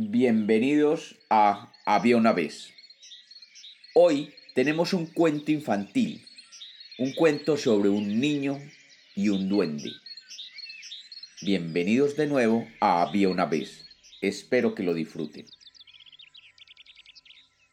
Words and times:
Bienvenidos 0.00 1.16
a 1.28 1.72
Había 1.84 2.16
una 2.16 2.32
vez. 2.32 2.72
Hoy 3.96 4.32
tenemos 4.54 4.92
un 4.92 5.06
cuento 5.06 5.50
infantil, 5.50 6.24
un 6.98 7.12
cuento 7.14 7.56
sobre 7.56 7.88
un 7.88 8.20
niño 8.20 8.60
y 9.16 9.30
un 9.30 9.48
duende. 9.48 9.90
Bienvenidos 11.42 12.14
de 12.14 12.28
nuevo 12.28 12.68
a 12.80 13.02
Había 13.02 13.28
una 13.28 13.46
vez. 13.46 13.86
Espero 14.20 14.76
que 14.76 14.84
lo 14.84 14.94
disfruten. 14.94 15.46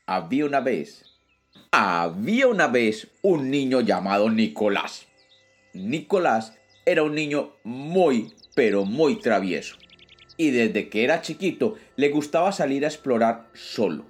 Había 0.07 0.48
una 0.48 0.62
vez. 0.62 1.05
Había 1.70 2.48
una 2.48 2.66
vez 2.66 3.07
un 3.21 3.52
niño 3.52 3.81
llamado 3.81 4.31
Nicolás. 4.31 5.05
Nicolás 5.76 6.57
era 6.88 7.03
un 7.03 7.13
niño 7.13 7.53
muy, 7.63 8.34
pero 8.55 8.84
muy 8.84 9.20
travieso. 9.20 9.77
Y 10.38 10.52
desde 10.52 10.89
que 10.89 11.03
era 11.03 11.21
chiquito 11.21 11.75
le 11.95 12.09
gustaba 12.09 12.52
salir 12.52 12.85
a 12.85 12.89
explorar 12.89 13.48
solo. 13.53 14.05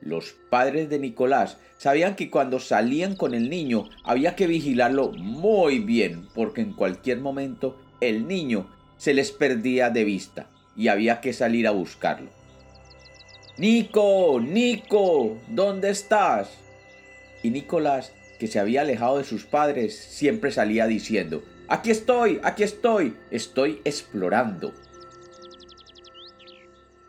Los 0.00 0.34
padres 0.50 0.88
de 0.88 0.98
Nicolás 0.98 1.58
sabían 1.78 2.16
que 2.16 2.30
cuando 2.30 2.58
salían 2.58 3.16
con 3.16 3.34
el 3.34 3.48
niño 3.48 3.88
había 4.04 4.36
que 4.36 4.46
vigilarlo 4.46 5.12
muy 5.12 5.78
bien 5.78 6.28
porque 6.34 6.60
en 6.60 6.72
cualquier 6.72 7.20
momento 7.20 7.80
el 8.00 8.26
niño 8.26 8.68
se 8.96 9.14
les 9.14 9.32
perdía 9.32 9.90
de 9.90 10.04
vista 10.04 10.50
y 10.76 10.88
había 10.88 11.20
que 11.20 11.32
salir 11.32 11.66
a 11.66 11.72
buscarlo. 11.72 12.30
Nico, 13.58 14.40
Nico, 14.40 15.38
¿dónde 15.48 15.90
estás? 15.90 16.50
Y 17.42 17.50
Nicolás, 17.50 18.12
que 18.38 18.46
se 18.46 18.58
había 18.58 18.80
alejado 18.80 19.18
de 19.18 19.24
sus 19.24 19.44
padres, 19.44 19.96
siempre 19.96 20.50
salía 20.50 20.86
diciendo, 20.86 21.42
Aquí 21.68 21.90
estoy, 21.90 22.40
aquí 22.42 22.64
estoy, 22.64 23.16
estoy 23.30 23.80
explorando. 23.84 24.72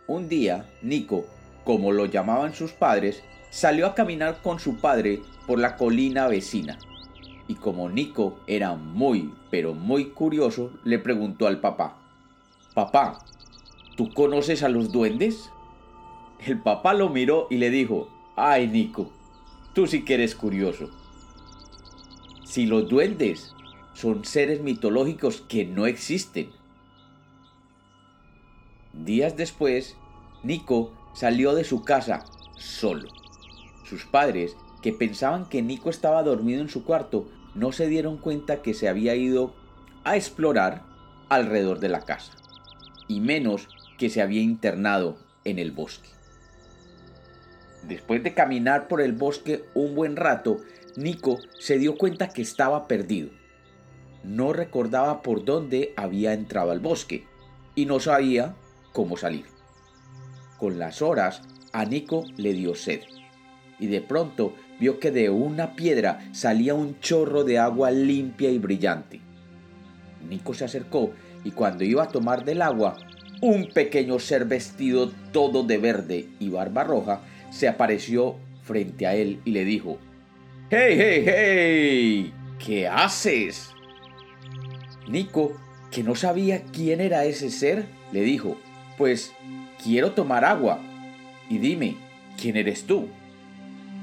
Un 0.08 0.28
día, 0.28 0.70
Nico, 0.82 1.26
como 1.64 1.92
lo 1.92 2.06
llamaban 2.06 2.54
sus 2.54 2.72
padres, 2.74 3.24
salió 3.50 3.88
a 3.88 3.96
caminar 3.96 4.42
con 4.42 4.60
su 4.60 4.78
padre 4.78 5.22
por 5.48 5.60
la 5.60 5.78
colina 5.78 6.28
vecina. 6.28 6.78
Y 7.48 7.56
como 7.56 7.90
Nico 7.90 8.40
era 8.48 8.76
muy, 8.76 9.34
pero 9.50 9.74
muy 9.74 10.10
curioso, 10.10 10.72
le 10.84 11.00
preguntó 11.00 11.48
al 11.48 11.60
papá, 11.60 11.98
Papá, 12.74 13.20
¿tú 13.96 14.12
conoces 14.14 14.64
a 14.64 14.70
los 14.70 14.92
duendes? 14.92 15.52
El 16.40 16.60
papá 16.60 16.94
lo 16.94 17.10
miró 17.10 17.48
y 17.50 17.58
le 17.58 17.70
dijo, 17.70 18.10
Ay, 18.36 18.68
Nico, 18.68 19.12
tú 19.74 19.88
sí 19.88 20.04
que 20.04 20.16
eres 20.16 20.36
curioso. 20.36 20.90
Si 22.44 22.66
los 22.66 22.90
duendes 22.90 23.54
son 23.94 24.26
seres 24.26 24.62
mitológicos 24.62 25.42
que 25.42 25.66
no 25.66 25.86
existen. 25.86 26.50
Días 29.04 29.36
después, 29.36 29.96
Nico 30.44 30.92
salió 31.14 31.54
de 31.54 31.64
su 31.64 31.84
casa 31.84 32.26
solo. 32.56 33.10
Sus 33.86 34.06
padres, 34.06 34.56
que 34.82 34.94
pensaban 34.94 35.48
que 35.48 35.62
Nico 35.62 35.90
estaba 35.90 36.24
dormido 36.24 36.62
en 36.62 36.70
su 36.70 36.84
cuarto, 36.84 37.30
no 37.56 37.72
se 37.72 37.88
dieron 37.88 38.18
cuenta 38.18 38.62
que 38.62 38.74
se 38.74 38.90
había 38.90 39.16
ido 39.16 39.54
a 40.04 40.16
explorar 40.16 40.84
alrededor 41.30 41.80
de 41.80 41.90
la 41.90 42.02
casa, 42.02 42.34
y 43.08 43.20
menos 43.20 43.68
que 43.98 44.10
se 44.10 44.22
había 44.22 44.42
internado 44.42 45.18
en 45.44 45.60
el 45.60 45.72
bosque. 45.72 46.10
Después 47.88 48.24
de 48.24 48.34
caminar 48.34 48.88
por 48.88 49.02
el 49.02 49.14
bosque 49.14 49.66
un 49.74 49.96
buen 49.96 50.16
rato, 50.16 50.58
Nico 50.96 51.40
se 51.60 51.78
dio 51.78 51.98
cuenta 51.98 52.30
que 52.30 52.42
estaba 52.42 52.88
perdido 52.88 53.30
no 54.24 54.54
recordaba 54.54 55.22
por 55.22 55.46
dónde 55.46 55.94
había 55.98 56.34
entrado 56.34 56.72
al 56.72 56.80
bosque 56.80 57.26
y 57.76 57.86
no 57.86 58.00
sabía 58.00 58.56
cómo 58.94 59.18
salir. 59.18 59.46
Con 60.58 60.80
las 60.80 61.02
horas, 61.02 61.42
a 61.74 61.84
Nico 61.84 62.24
le 62.38 62.54
dio 62.54 62.76
sed 62.76 63.02
y 63.80 63.88
de 63.88 64.00
pronto 64.00 64.54
vio 64.80 65.00
que 65.00 65.12
de 65.12 65.30
una 65.30 65.76
piedra 65.76 66.30
salía 66.32 66.74
un 66.74 67.00
chorro 67.00 67.44
de 67.44 67.60
agua 67.60 67.92
limpia 67.92 68.50
y 68.50 68.60
brillante. 68.60 69.20
Nico 70.30 70.54
se 70.54 70.66
acercó 70.66 71.12
y 71.44 71.52
cuando 71.52 71.84
iba 71.84 72.04
a 72.04 72.08
tomar 72.08 72.46
del 72.46 72.62
agua, 72.62 72.96
un 73.42 73.68
pequeño 73.74 74.20
ser 74.20 74.46
vestido 74.46 75.12
todo 75.34 75.64
de 75.64 75.78
verde 75.78 76.30
y 76.40 76.50
barba 76.50 76.86
roja 76.86 77.22
se 77.50 77.68
apareció 77.68 78.38
frente 78.64 79.06
a 79.06 79.16
él 79.16 79.42
y 79.44 79.52
le 79.52 79.66
dijo, 79.66 79.98
¡Hey, 80.70 80.96
hey, 80.98 81.26
hey! 81.28 82.34
¿Qué 82.58 82.88
haces? 82.88 83.72
Nico, 85.10 85.58
que 85.92 86.04
no 86.04 86.16
sabía 86.16 86.64
quién 86.64 87.02
era 87.02 87.26
ese 87.26 87.50
ser, 87.50 87.86
le 88.14 88.22
dijo, 88.22 88.58
Pues 88.98 89.34
quiero 89.84 90.12
tomar 90.12 90.46
agua. 90.46 90.80
Y 91.50 91.58
dime, 91.58 91.98
¿quién 92.40 92.58
eres 92.58 92.86
tú? 92.86 93.08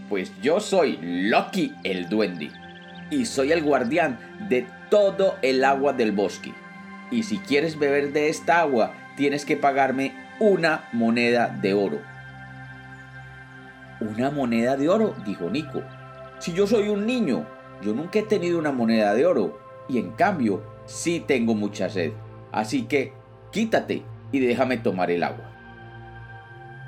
Pues 0.09 0.33
yo 0.43 0.61
soy 0.61 0.99
Loki 1.01 1.73
el 1.85 2.09
duende, 2.09 2.51
y 3.11 3.27
soy 3.27 3.53
el 3.53 3.63
guardián 3.63 4.19
de 4.49 4.67
todo 4.91 5.37
el 5.43 5.65
agua 5.65 5.93
del 5.93 6.13
bosque. 6.13 6.53
Y 7.11 7.23
si 7.23 7.39
quieres 7.39 7.79
beber 7.79 8.13
de 8.13 8.29
esta 8.29 8.61
agua, 8.61 8.93
tienes 9.17 9.45
que 9.45 9.57
pagarme 9.57 10.15
una 10.41 10.89
moneda 10.93 11.49
de 11.49 11.75
oro. 11.75 12.01
¿Una 14.01 14.31
moneda 14.31 14.77
de 14.77 14.89
oro? 14.89 15.15
dijo 15.25 15.51
Nico. 15.51 15.83
Si 16.39 16.53
yo 16.53 16.67
soy 16.67 16.89
un 16.89 17.07
niño, 17.07 17.47
yo 17.83 17.93
nunca 17.95 18.19
he 18.19 18.23
tenido 18.23 18.59
una 18.59 18.73
moneda 18.73 19.15
de 19.15 19.27
oro, 19.27 19.61
y 19.89 19.99
en 19.99 20.11
cambio 20.13 20.63
sí 20.87 21.23
tengo 21.27 21.55
mucha 21.55 21.89
sed, 21.89 22.13
así 22.51 22.85
que 22.85 23.13
quítate 23.53 24.03
y 24.33 24.41
déjame 24.41 24.77
tomar 24.77 25.11
el 25.11 25.23
agua. 25.23 25.51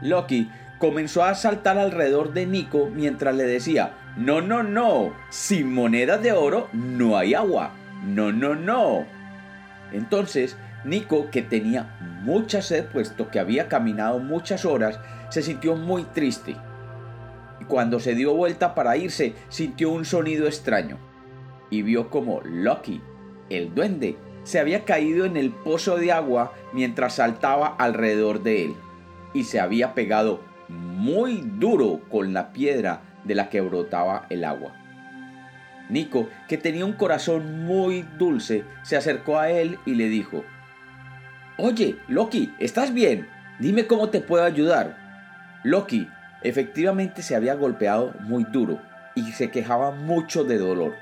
Loki 0.00 0.50
comenzó 0.78 1.25
a 1.25 1.34
saltar 1.34 1.78
alrededor 1.78 2.32
de 2.32 2.47
Nico 2.47 2.91
mientras 2.92 3.34
le 3.34 3.44
decía, 3.44 3.94
no, 4.16 4.41
no, 4.41 4.62
no, 4.62 5.12
sin 5.30 5.72
monedas 5.72 6.22
de 6.22 6.32
oro 6.32 6.69
no 6.72 7.16
hay 7.16 7.34
agua, 7.34 7.72
no, 8.04 8.32
no, 8.32 8.54
no. 8.54 9.06
Entonces, 9.92 10.56
Nico, 10.84 11.30
que 11.30 11.42
tenía 11.42 11.97
mucha 12.22 12.62
sed, 12.62 12.86
puesto 12.86 13.30
que 13.30 13.38
había 13.38 13.69
caminado 13.69 14.19
muchas 14.19 14.64
horas, 14.64 14.98
se 15.28 15.42
sintió 15.42 15.76
muy 15.76 16.04
triste. 16.04 16.56
Y 17.60 17.64
cuando 17.64 18.00
se 18.00 18.14
dio 18.14 18.34
vuelta 18.34 18.74
para 18.74 18.97
irse, 18.97 19.34
sintió 19.48 19.91
un 19.91 20.04
sonido 20.04 20.47
extraño 20.47 20.98
y 21.70 21.82
vio 21.82 22.10
como 22.10 22.41
Loki 22.42 23.00
el 23.48 23.74
duende, 23.74 24.16
se 24.44 24.58
había 24.58 24.84
caído 24.84 25.25
en 25.25 25.36
el 25.36 25.50
pozo 25.50 25.97
de 25.97 26.12
agua 26.12 26.53
mientras 26.72 27.16
saltaba 27.16 27.76
alrededor 27.78 28.42
de 28.42 28.64
él 28.66 28.75
y 29.34 29.44
se 29.44 29.60
había 29.60 29.94
pegado 29.94 30.41
muy 30.69 31.42
duro 31.42 32.00
con 32.10 32.32
la 32.32 32.53
piedra 32.53 33.00
de 33.25 33.34
la 33.34 33.48
que 33.48 33.60
brotaba 33.60 34.26
el 34.30 34.44
agua. 34.44 34.75
Nico, 35.88 36.28
que 36.48 36.58
tenía 36.58 36.84
un 36.84 36.94
corazón 36.94 37.66
muy 37.66 38.03
dulce, 38.19 38.64
se 38.82 38.97
acercó 38.97 39.38
a 39.38 39.50
él 39.50 39.78
y 39.84 39.94
le 39.94 40.08
dijo, 40.08 40.44
Oye, 41.59 41.97
Loki, 42.09 42.54
¿estás 42.59 42.94
bien? 42.94 43.28
Dime 43.59 43.86
cómo 43.86 44.09
te 44.09 44.20
puedo 44.20 44.44
ayudar. 44.44 44.97
Loki 45.64 46.09
efectivamente 46.42 47.22
se 47.22 47.36
había 47.36 47.54
golpeado 47.54 48.14
muy 48.20 48.44
duro 48.44 48.80
y 49.14 49.32
se 49.32 49.50
quejaba 49.50 49.91
mucho 49.91 50.44
de 50.44 50.59
dolor. 50.59 50.94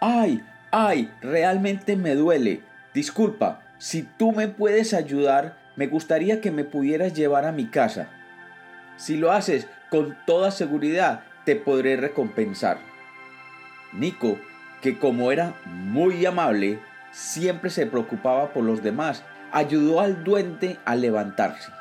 ¡Ay! 0.00 0.42
Ay, 0.70 1.12
realmente 1.20 1.96
me 1.96 2.14
duele. 2.14 2.62
Disculpa, 2.94 3.60
si 3.78 4.02
tú 4.02 4.32
me 4.32 4.48
puedes 4.48 4.94
ayudar, 4.94 5.56
me 5.76 5.86
gustaría 5.86 6.40
que 6.40 6.50
me 6.50 6.64
pudieras 6.64 7.14
llevar 7.14 7.44
a 7.44 7.52
mi 7.52 7.66
casa. 7.66 8.08
Si 8.96 9.16
lo 9.16 9.32
haces, 9.32 9.66
con 9.90 10.16
toda 10.26 10.50
seguridad 10.50 11.22
te 11.44 11.56
podré 11.56 11.96
recompensar. 11.96 12.78
Nico, 13.92 14.38
que 14.82 14.98
como 14.98 15.32
era 15.32 15.54
muy 15.64 16.24
amable, 16.26 16.80
siempre 17.10 17.70
se 17.70 17.86
preocupaba 17.86 18.52
por 18.52 18.64
los 18.64 18.82
demás, 18.82 19.24
ayudó 19.52 20.00
al 20.00 20.22
duende 20.22 20.78
a 20.84 20.94
levantarse 20.94 21.72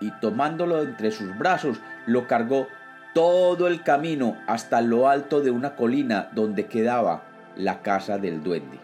y 0.00 0.10
tomándolo 0.10 0.82
entre 0.82 1.10
sus 1.10 1.36
brazos 1.38 1.80
lo 2.06 2.26
cargó 2.26 2.68
todo 3.14 3.68
el 3.68 3.82
camino 3.82 4.36
hasta 4.46 4.80
lo 4.80 5.08
alto 5.08 5.40
de 5.40 5.50
una 5.50 5.76
colina 5.76 6.28
donde 6.32 6.66
quedaba 6.66 7.22
la 7.56 7.82
casa 7.82 8.18
del 8.18 8.42
duende. 8.42 8.78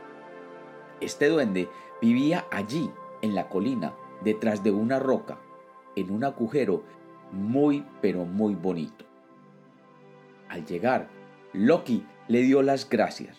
Este 1.00 1.28
duende 1.28 1.68
vivía 2.00 2.46
allí, 2.50 2.90
en 3.22 3.34
la 3.34 3.48
colina, 3.48 3.94
detrás 4.22 4.62
de 4.62 4.70
una 4.70 4.98
roca, 4.98 5.38
en 5.96 6.10
un 6.10 6.24
agujero 6.24 6.82
muy 7.32 7.84
pero 8.00 8.24
muy 8.24 8.54
bonito. 8.54 9.04
Al 10.48 10.64
llegar, 10.66 11.08
Loki 11.52 12.04
le 12.28 12.42
dio 12.42 12.62
las 12.62 12.88
gracias, 12.88 13.36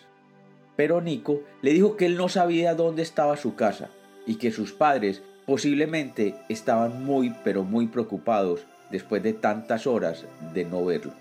pero 0.76 1.00
Nico 1.00 1.40
le 1.60 1.72
dijo 1.72 1.96
que 1.96 2.06
él 2.06 2.16
no 2.16 2.28
sabía 2.28 2.74
dónde 2.74 3.02
estaba 3.02 3.36
su 3.36 3.54
casa 3.54 3.90
y 4.26 4.36
que 4.36 4.50
sus 4.50 4.72
padres 4.72 5.22
posiblemente 5.46 6.34
estaban 6.48 7.04
muy 7.04 7.34
pero 7.44 7.64
muy 7.64 7.86
preocupados 7.86 8.66
después 8.90 9.22
de 9.22 9.32
tantas 9.32 9.86
horas 9.86 10.24
de 10.52 10.64
no 10.64 10.84
verlo. 10.84 11.12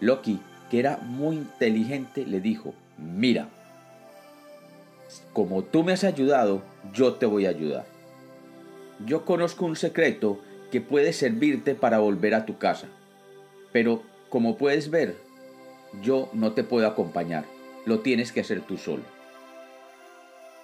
Loki 0.00 0.40
que 0.72 0.78
era 0.78 0.96
muy 0.96 1.36
inteligente, 1.36 2.24
le 2.24 2.40
dijo, 2.40 2.72
mira, 2.96 3.46
como 5.34 5.64
tú 5.64 5.84
me 5.84 5.92
has 5.92 6.02
ayudado, 6.02 6.62
yo 6.94 7.12
te 7.16 7.26
voy 7.26 7.44
a 7.44 7.50
ayudar. 7.50 7.84
yo 9.04 9.26
conozco 9.26 9.66
un 9.66 9.76
secreto 9.76 10.40
que 10.70 10.80
puede 10.80 11.12
servirte 11.12 11.74
para 11.74 11.98
volver 11.98 12.34
a 12.34 12.46
tu 12.46 12.56
casa. 12.56 12.86
Pero, 13.70 14.02
como 14.30 14.56
puedes 14.56 14.88
ver, 14.88 15.18
yo 16.00 16.30
no 16.32 16.52
te 16.52 16.64
puedo 16.64 16.86
acompañar. 16.86 17.44
Lo 17.84 18.00
tienes 18.00 18.32
que 18.32 18.40
hacer 18.40 18.62
tú 18.62 18.78
solo. 18.78 19.02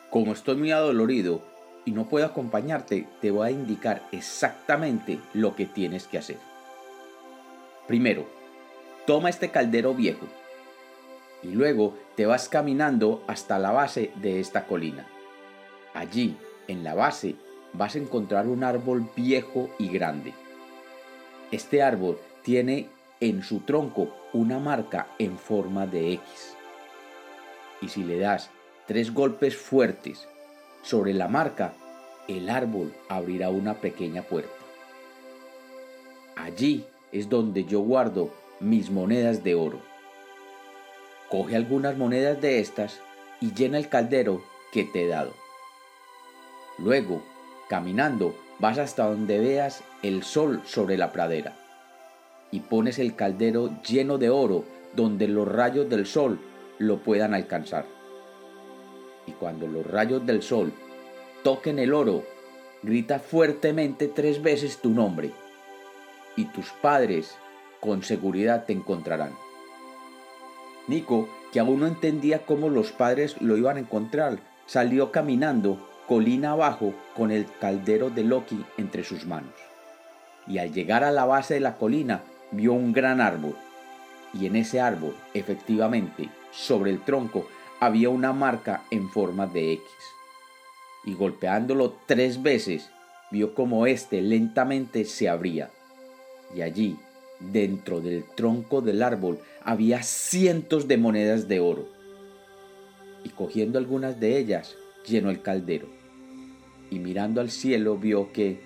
Como 0.09 0.33
estoy 0.33 0.57
muy 0.57 0.73
adolorido 0.73 1.43
y 1.85 1.91
no 1.91 2.09
puedo 2.09 2.25
acompañarte, 2.25 3.07
te 3.21 3.31
voy 3.31 3.49
a 3.49 3.51
indicar 3.51 4.09
exactamente 4.11 5.19
lo 5.35 5.55
que 5.55 5.67
tienes 5.67 6.07
que 6.07 6.17
hacer. 6.17 6.39
Primero, 7.87 8.38
toma 9.09 9.31
este 9.31 9.49
caldero 9.49 9.95
viejo 9.95 10.27
y 11.43 11.49
luego 11.49 11.95
te 12.15 12.27
vas 12.27 12.51
caminando 12.51 13.25
hasta 13.27 13.59
la 13.59 13.71
base 13.71 14.13
de 14.17 14.39
esta 14.39 14.67
colina. 14.67 15.07
Allí, 15.95 16.37
en 16.67 16.85
la 16.85 16.95
base, 16.95 17.35
vas 17.73 17.95
a 17.95 18.01
encontrar 18.01 18.47
un 18.47 18.65
árbol 18.65 19.09
viejo 19.17 19.71
y 19.79 19.89
grande. 19.89 20.35
Este 21.51 21.83
árbol 21.83 22.19
tiene 22.43 22.91
en 23.21 23.43
su 23.43 23.61
tronco 23.61 24.15
una 24.35 24.59
marca 24.59 25.07
en 25.19 25.39
forma 25.39 25.87
de 25.87 26.13
X. 26.13 26.55
Y 27.81 27.89
si 27.89 28.05
le 28.05 28.19
das 28.19 28.51
tres 28.87 29.15
golpes 29.15 29.57
fuertes 29.57 30.29
sobre 30.83 31.15
la 31.15 31.29
marca, 31.29 31.73
el 32.29 32.51
árbol 32.51 32.93
abrirá 33.09 33.49
una 33.49 33.73
pequeña 33.73 34.21
puerta. 34.21 34.53
Allí 36.37 36.85
es 37.11 37.31
donde 37.31 37.65
yo 37.65 37.81
guardo 37.81 38.48
mis 38.61 38.91
monedas 38.91 39.45
de 39.45 39.55
oro. 39.55 39.81
Coge 41.29 41.57
algunas 41.57 41.97
monedas 41.97 42.41
de 42.41 42.61
estas 42.61 43.01
y 43.41 43.53
llena 43.53 43.79
el 43.79 43.89
caldero 43.89 44.43
que 44.73 44.85
te 44.85 45.05
he 45.05 45.07
dado. 45.07 45.35
Luego, 46.79 47.23
caminando, 47.69 48.35
vas 48.59 48.79
hasta 48.79 49.07
donde 49.07 49.39
veas 49.39 49.83
el 50.03 50.23
sol 50.23 50.63
sobre 50.65 50.97
la 50.97 51.13
pradera 51.13 51.57
y 52.51 52.61
pones 52.61 52.99
el 52.99 53.15
caldero 53.15 53.71
lleno 53.83 54.19
de 54.19 54.31
oro 54.31 54.65
donde 54.95 55.29
los 55.29 55.47
rayos 55.47 55.89
del 55.89 56.07
sol 56.07 56.41
lo 56.79 56.99
puedan 56.99 57.35
alcanzar. 57.35 57.85
Y 59.27 59.33
cuando 59.33 59.67
los 59.67 59.87
rayos 59.87 60.25
del 60.25 60.43
sol 60.43 60.73
toquen 61.43 61.79
el 61.79 61.93
oro, 61.93 62.25
grita 62.83 63.19
fuertemente 63.19 64.09
tres 64.09 64.43
veces 64.43 64.79
tu 64.79 64.91
nombre 64.91 65.33
y 66.37 66.47
tus 66.47 66.71
padres 66.81 67.37
con 67.81 68.03
seguridad 68.03 68.65
te 68.67 68.73
encontrarán. 68.73 69.33
Nico, 70.87 71.29
que 71.53 71.61
aún 71.61 71.81
no 71.81 71.87
entendía 71.87 72.45
cómo 72.47 72.69
los 72.69 72.93
padres 72.93 73.41
lo 73.41 73.57
iban 73.57 73.77
a 73.77 73.81
encontrar, 73.81 74.39
salió 74.67 75.13
caminando 75.13 75.79
colina 76.07 76.53
abajo 76.53 76.95
con 77.15 77.31
el 77.31 77.47
caldero 77.61 78.11
de 78.11 78.25
Loki 78.25 78.65
entre 78.79 79.05
sus 79.05 79.27
manos. 79.27 79.55
Y 80.47 80.59
al 80.59 80.73
llegar 80.73 81.05
a 81.05 81.13
la 81.13 81.27
base 81.27 81.55
de 81.55 81.61
la 81.61 81.77
colina 81.77 82.23
vio 82.51 82.73
un 82.73 82.93
gran 82.93 83.21
árbol. 83.21 83.55
Y 84.33 84.47
en 84.47 84.57
ese 84.57 84.81
árbol, 84.81 85.15
efectivamente, 85.35 86.29
sobre 86.51 86.91
el 86.91 87.05
tronco, 87.05 87.47
había 87.81 88.09
una 88.09 88.33
marca 88.33 88.83
en 88.91 89.11
forma 89.11 89.47
de 89.47 89.75
X. 89.75 89.85
Y 91.05 91.15
golpeándolo 91.15 91.97
tres 92.07 92.43
veces, 92.43 92.91
vio 93.31 93.55
como 93.55 93.87
éste 93.87 94.23
lentamente 94.23 95.05
se 95.05 95.29
abría 95.29 95.71
y 96.55 96.63
allí, 96.63 96.97
dentro 97.41 98.01
del 98.01 98.25
tronco 98.35 98.81
del 98.81 99.03
árbol, 99.03 99.39
había 99.63 100.03
cientos 100.03 100.89
de 100.89 100.97
monedas 100.97 101.49
de 101.49 101.61
oro. 101.61 101.89
Y 103.25 103.31
cogiendo 103.31 103.79
algunas 103.79 104.21
de 104.21 104.39
ellas, 104.39 104.77
llenó 105.07 105.31
el 105.31 105.43
caldero. 105.43 105.89
Y 106.91 106.99
mirando 106.99 107.41
al 107.41 107.51
cielo 107.51 107.97
vio 107.97 108.33
que 108.33 108.61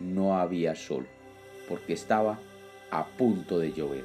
no 0.00 0.38
había 0.38 0.74
sol, 0.74 1.06
porque 1.68 1.92
estaba 1.92 2.38
a 2.90 3.06
punto 3.06 3.58
de 3.58 3.72
llover. 3.72 4.04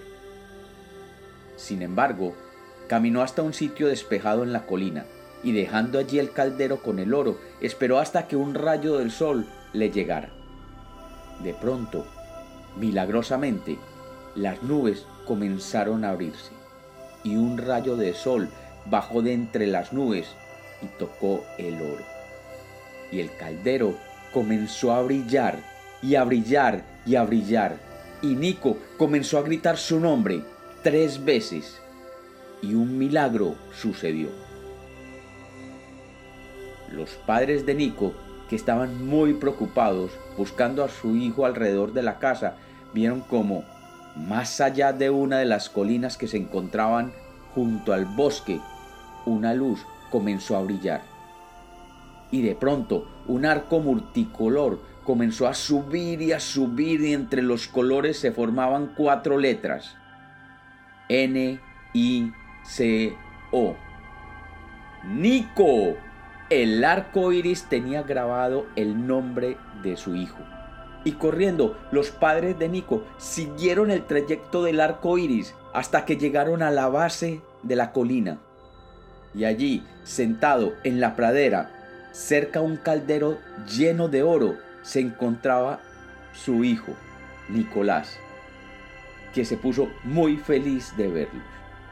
Sin 1.56 1.82
embargo, 1.82 2.34
caminó 2.88 3.22
hasta 3.22 3.42
un 3.42 3.54
sitio 3.54 3.88
despejado 3.88 4.44
en 4.44 4.52
la 4.52 4.66
colina, 4.66 5.06
y 5.44 5.52
dejando 5.52 6.00
allí 6.00 6.20
el 6.20 6.32
caldero 6.32 6.82
con 6.82 7.00
el 7.00 7.14
oro, 7.14 7.38
esperó 7.62 8.00
hasta 8.00 8.28
que 8.28 8.36
un 8.36 8.54
rayo 8.54 8.98
del 8.98 9.12
sol 9.12 9.46
le 9.74 9.92
llegara. 9.92 10.32
De 11.44 11.54
pronto 11.54 12.06
Milagrosamente, 12.76 13.78
las 14.36 14.64
nubes 14.64 15.06
comenzaron 15.26 16.04
a 16.04 16.10
abrirse 16.10 16.52
y 17.24 17.36
un 17.36 17.58
rayo 17.58 17.96
de 17.96 18.14
sol 18.14 18.50
bajó 18.86 19.22
de 19.22 19.34
entre 19.34 19.68
las 19.68 19.94
nubes 19.94 20.28
y 20.82 20.88
tocó 21.00 21.44
el 21.58 21.76
oro. 21.76 22.04
Y 23.12 23.20
el 23.20 23.36
caldero 23.38 23.96
comenzó 24.34 24.94
a 24.94 25.02
brillar 25.02 25.60
y 26.02 26.16
a 26.16 26.24
brillar 26.24 26.84
y 27.06 27.16
a 27.16 27.24
brillar. 27.24 27.78
Y 28.22 28.36
Nico 28.36 28.78
comenzó 28.98 29.38
a 29.38 29.44
gritar 29.44 29.78
su 29.78 30.00
nombre 30.00 30.44
tres 30.82 31.24
veces. 31.24 31.80
Y 32.62 32.74
un 32.74 32.98
milagro 32.98 33.56
sucedió. 33.74 34.30
Los 36.92 37.12
padres 37.26 37.66
de 37.66 37.74
Nico 37.76 38.14
que 38.50 38.56
estaban 38.56 39.06
muy 39.06 39.34
preocupados 39.34 40.12
buscando 40.38 40.84
a 40.84 40.90
su 40.90 41.16
hijo 41.16 41.46
alrededor 41.46 41.94
de 41.94 42.04
la 42.04 42.20
casa, 42.20 42.56
vieron 42.94 43.22
como, 43.22 43.64
más 44.16 44.62
allá 44.62 44.94
de 44.94 45.10
una 45.10 45.38
de 45.40 45.46
las 45.46 45.70
colinas 45.70 46.18
que 46.18 46.28
se 46.28 46.38
encontraban 46.38 47.12
junto 47.54 47.94
al 47.94 48.06
bosque, 48.06 48.60
una 49.26 49.54
luz 49.54 49.86
comenzó 50.12 50.58
a 50.58 50.62
brillar. 50.62 51.02
Y 52.32 52.42
de 52.42 52.56
pronto 52.56 53.08
un 53.28 53.46
arco 53.46 53.80
multicolor 53.80 54.80
comenzó 55.04 55.48
a 55.48 55.54
subir 55.54 56.22
y 56.22 56.32
a 56.32 56.40
subir 56.40 57.02
y 57.02 57.14
entre 57.14 57.42
los 57.42 57.68
colores 57.68 58.18
se 58.20 58.32
formaban 58.32 58.94
cuatro 58.96 59.38
letras. 59.38 59.96
N, 61.10 61.60
I, 61.94 62.32
C, 62.64 63.16
O. 63.52 63.76
Nico. 65.06 65.96
El 66.50 66.84
arco 66.84 67.32
iris 67.32 67.66
tenía 67.66 68.04
grabado 68.04 68.68
el 68.76 69.08
nombre 69.08 69.58
de 69.82 69.98
su 69.98 70.16
hijo. 70.16 70.38
Y 71.04 71.14
corriendo, 71.14 71.78
los 71.92 72.12
padres 72.12 72.58
de 72.58 72.70
Nico 72.70 73.04
siguieron 73.18 73.92
el 73.92 74.06
trayecto 74.06 74.64
del 74.64 74.80
arco 74.80 75.18
iris 75.18 75.54
hasta 75.74 76.06
que 76.06 76.18
llegaron 76.18 76.62
a 76.62 76.72
la 76.72 76.88
base 76.88 77.42
de 77.62 77.76
la 77.76 77.92
colina. 77.92 78.40
Y 79.36 79.46
allí, 79.46 79.84
sentado 80.04 80.74
en 80.84 81.00
la 81.02 81.16
pradera, 81.16 81.72
cerca 82.12 82.60
a 82.60 82.62
un 82.62 82.78
caldero 82.78 83.40
lleno 83.68 84.08
de 84.08 84.24
oro, 84.24 84.58
se 84.82 85.00
encontraba 85.00 85.80
su 86.34 86.64
hijo, 86.64 86.94
Nicolás, 87.50 88.18
que 89.34 89.46
se 89.46 89.58
puso 89.58 89.90
muy 90.04 90.38
feliz 90.38 90.96
de 90.96 91.08
verlo. 91.08 91.42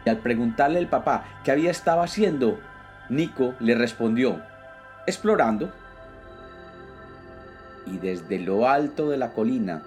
Y 0.05 0.09
al 0.09 0.17
preguntarle 0.17 0.79
al 0.79 0.87
papá 0.87 1.25
qué 1.43 1.51
había 1.51 1.71
estado 1.71 2.01
haciendo, 2.01 2.59
Nico 3.09 3.55
le 3.59 3.75
respondió, 3.75 4.41
explorando. 5.05 5.73
Y 7.85 7.97
desde 7.97 8.39
lo 8.39 8.67
alto 8.67 9.09
de 9.09 9.17
la 9.17 9.33
colina, 9.33 9.83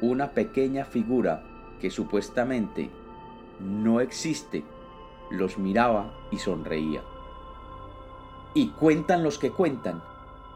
una 0.00 0.30
pequeña 0.30 0.84
figura 0.84 1.42
que 1.80 1.90
supuestamente 1.90 2.90
no 3.60 4.00
existe, 4.00 4.64
los 5.30 5.58
miraba 5.58 6.12
y 6.30 6.38
sonreía. 6.38 7.02
Y 8.54 8.70
cuentan 8.70 9.22
los 9.22 9.38
que 9.38 9.50
cuentan 9.50 10.02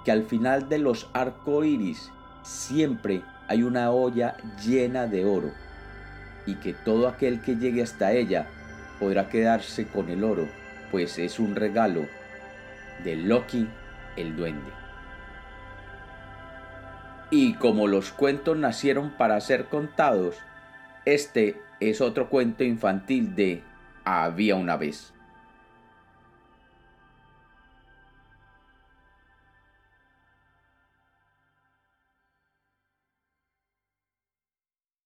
que 0.04 0.12
al 0.12 0.24
final 0.24 0.68
de 0.68 0.78
los 0.78 1.08
arcoíris 1.12 2.10
siempre 2.42 3.22
hay 3.48 3.62
una 3.62 3.90
olla 3.90 4.36
llena 4.64 5.06
de 5.06 5.24
oro 5.24 5.50
y 6.46 6.56
que 6.56 6.74
todo 6.74 7.08
aquel 7.08 7.40
que 7.40 7.56
llegue 7.56 7.82
hasta 7.82 8.12
ella 8.12 8.46
podrá 9.00 9.28
quedarse 9.28 9.86
con 9.86 10.10
el 10.10 10.24
oro, 10.24 10.46
pues 10.90 11.18
es 11.18 11.38
un 11.38 11.54
regalo 11.54 12.06
de 13.02 13.16
Loki 13.16 13.68
el 14.16 14.36
duende. 14.36 14.83
Y 17.31 17.54
como 17.54 17.87
los 17.87 18.12
cuentos 18.12 18.57
nacieron 18.57 19.11
para 19.11 19.40
ser 19.40 19.66
contados, 19.66 20.37
este 21.04 21.61
es 21.81 22.00
otro 22.00 22.28
cuento 22.28 22.64
infantil 22.64 23.35
de 23.35 23.62
Había 24.04 24.57
una 24.57 24.76
vez. 24.76 25.13